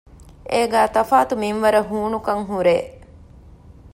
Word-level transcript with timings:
އޭގައި 0.51 0.89
ތަފާތު 0.95 1.33
މިންވަރަށް 1.41 1.89
ހޫނުކަން 1.91 2.43
ހުރޭ 2.49 2.75